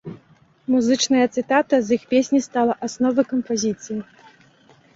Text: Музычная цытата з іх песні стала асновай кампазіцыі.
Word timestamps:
Музычная 0.75 1.25
цытата 1.35 1.75
з 1.89 1.93
іх 1.99 2.07
песні 2.15 2.39
стала 2.47 2.73
асновай 2.89 3.25
кампазіцыі. 3.35 3.99